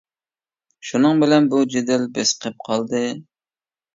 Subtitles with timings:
[0.91, 3.03] شۇنىڭ بىلەن بۇ جېدەل بېسىقىپ قالدى.